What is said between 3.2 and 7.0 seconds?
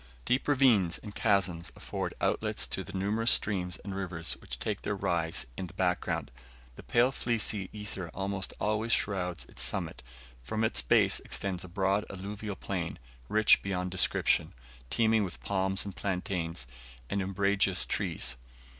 streams and rivers which take their rise in the background; the